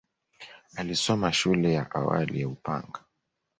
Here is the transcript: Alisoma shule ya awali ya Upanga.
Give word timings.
Alisoma 0.75 1.33
shule 1.33 1.73
ya 1.73 1.91
awali 1.91 2.41
ya 2.41 2.47
Upanga. 2.47 2.99